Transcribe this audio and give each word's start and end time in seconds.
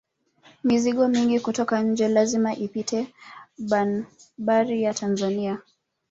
mizigo 0.63 1.07
mingi 1.07 1.39
kutoka 1.39 1.81
nje 1.83 2.07
lazima 2.07 2.55
ipite 2.55 3.07
banbari 4.39 4.81
ya 4.83 4.93
tanzania 4.93 5.59